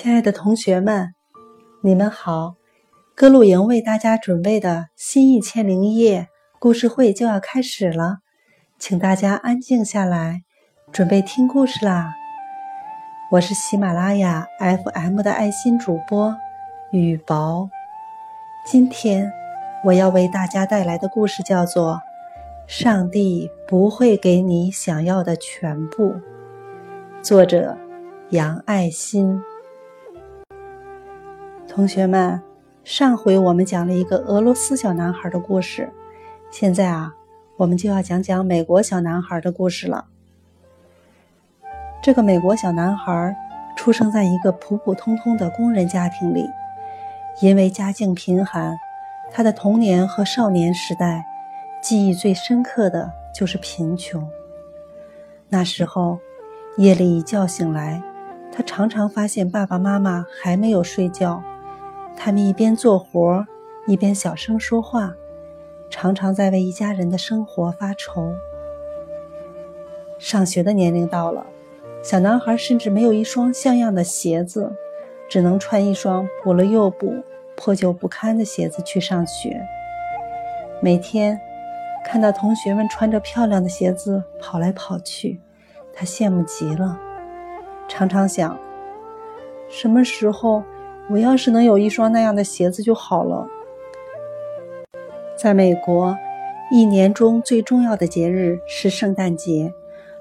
[0.00, 1.12] 亲爱的同学们，
[1.82, 2.54] 你们好！
[3.16, 6.28] 歌露营为大家准备的新一千零一夜
[6.60, 8.18] 故事会就要开始了，
[8.78, 10.44] 请大家安静下来，
[10.92, 12.12] 准备听故事啦！
[13.32, 16.36] 我是喜马拉雅 FM 的爱心主播
[16.92, 17.68] 雨薄，
[18.64, 19.32] 今天
[19.82, 21.94] 我要为大家带来的故事叫做
[22.68, 26.12] 《上帝不会给你想要的全部》，
[27.20, 27.76] 作者
[28.30, 29.42] 杨爱心。
[31.68, 32.40] 同学们，
[32.82, 35.92] 上回我们讲了一个俄罗斯小男孩的故事，
[36.50, 37.12] 现在啊，
[37.58, 40.06] 我们就要讲讲美国小男孩的故事了。
[42.02, 43.36] 这个美国小男孩
[43.76, 46.48] 出生在一个普普通通的工人家庭里，
[47.42, 48.76] 因为家境贫寒，
[49.30, 51.24] 他的童年和少年时代
[51.82, 54.26] 记忆最深刻的就是贫穷。
[55.50, 56.18] 那时候，
[56.78, 58.02] 夜里一觉醒来，
[58.50, 61.42] 他常常发现爸爸妈妈还没有睡觉。
[62.20, 63.46] 他们一边做活，
[63.86, 65.14] 一边小声说话，
[65.88, 68.34] 常常在为一家人的生活发愁。
[70.18, 71.46] 上学的年龄到了，
[72.02, 74.72] 小男孩甚至没有一双像样的鞋子，
[75.28, 77.22] 只能穿一双补了又补、
[77.56, 79.62] 破旧不堪的鞋子去上学。
[80.82, 81.40] 每天
[82.04, 85.40] 看到同学们穿着漂亮的鞋子跑来跑去，
[85.94, 86.98] 他羡慕极了，
[87.86, 88.58] 常常想：
[89.68, 90.64] 什么时候？
[91.10, 93.46] 我要是能有一双那样的鞋子就好了。
[95.36, 96.14] 在美国，
[96.70, 99.72] 一年中最重要的节日是圣诞节，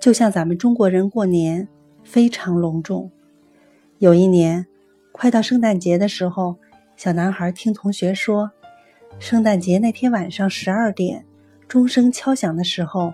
[0.00, 1.68] 就像咱们中国人过年，
[2.02, 3.10] 非常隆重。
[3.98, 4.66] 有一年，
[5.12, 6.56] 快到圣诞节的时候，
[6.96, 8.50] 小男孩听同学说，
[9.18, 11.26] 圣诞节那天晚上十二点，
[11.68, 13.12] 钟声敲响的时候，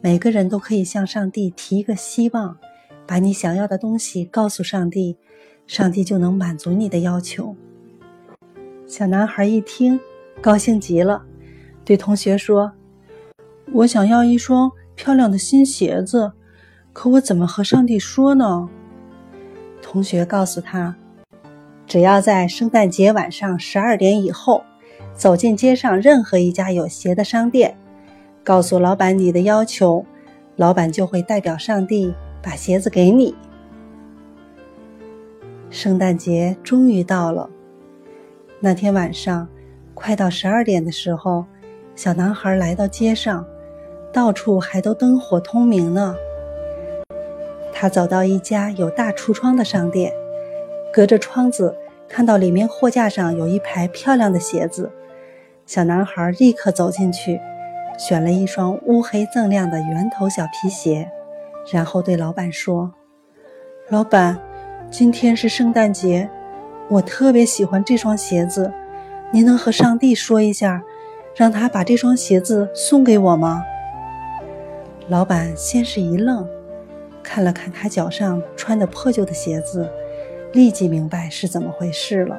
[0.00, 2.56] 每个人都可以向上帝提一个希望，
[3.08, 5.16] 把你想要的东西告诉上帝。
[5.66, 7.54] 上帝就能满足你的要求。
[8.86, 9.98] 小男孩一听，
[10.40, 11.22] 高兴极了，
[11.84, 12.72] 对同学说
[13.72, 16.32] ：“我想要一双漂亮的新鞋子，
[16.92, 18.68] 可我怎么和上帝说呢？”
[19.80, 20.94] 同学告诉他
[21.86, 24.62] ：“只要在圣诞节晚上十二点以后，
[25.14, 27.76] 走进街上任何一家有鞋的商店，
[28.44, 30.04] 告诉老板你的要求，
[30.56, 33.34] 老板就会代表上帝把鞋子给你。”
[35.72, 37.48] 圣诞节终于到了。
[38.60, 39.48] 那天晚上，
[39.94, 41.46] 快到十二点的时候，
[41.96, 43.46] 小男孩来到街上，
[44.12, 46.14] 到处还都灯火通明呢。
[47.72, 50.12] 他走到一家有大橱窗的商店，
[50.92, 51.74] 隔着窗子
[52.06, 54.92] 看到里面货架上有一排漂亮的鞋子。
[55.64, 57.40] 小男孩立刻走进去，
[57.98, 61.10] 选了一双乌黑锃亮的圆头小皮鞋，
[61.72, 62.92] 然后对老板说
[63.88, 64.38] ：“老板。”
[64.92, 66.28] 今天是圣诞节，
[66.90, 68.70] 我特别喜欢这双鞋子。
[69.30, 70.82] 您能和上帝说一下，
[71.34, 73.64] 让他把这双鞋子送给我吗？
[75.08, 76.46] 老板先是一愣，
[77.22, 79.90] 看了看他脚上穿的破旧的鞋子，
[80.52, 82.38] 立即明白是怎么回事了。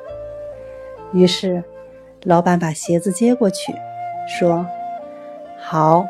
[1.12, 1.64] 于是，
[2.22, 3.74] 老板把鞋子接过去，
[4.28, 4.64] 说
[5.60, 6.06] ：“好，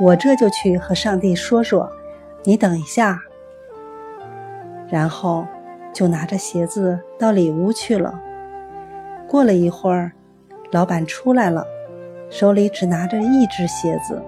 [0.00, 1.90] 我这就去和上帝说说。
[2.44, 3.20] 你等一下。”
[4.88, 5.44] 然后。
[5.92, 8.20] 就拿着鞋子到里屋去了。
[9.28, 10.12] 过了一会儿，
[10.72, 11.66] 老板出来了，
[12.30, 14.22] 手里只拿着一只鞋子。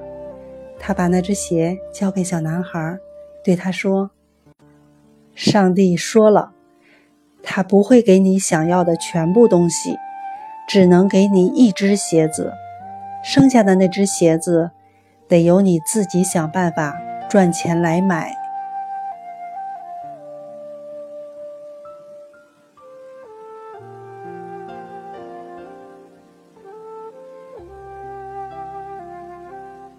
[0.78, 2.98] 他把那只鞋交给小男孩，
[3.44, 4.10] 对他说
[5.34, 6.52] ：“上帝说了，
[7.42, 9.96] 他不会给你想要的全部东西，
[10.68, 12.52] 只能给你一只鞋子。
[13.24, 14.72] 剩下的那只鞋子，
[15.28, 16.96] 得由你自己想办法
[17.28, 18.34] 赚钱来买。”